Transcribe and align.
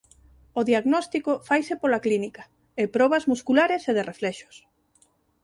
O 0.59 0.61
diagnóstico 0.69 1.31
faise 1.47 1.73
pola 1.81 2.03
clínica 2.05 2.43
e 2.81 2.83
probas 2.95 3.23
musculares 3.31 3.83
e 3.89 3.91
de 3.97 4.03
reflexos. 4.11 4.55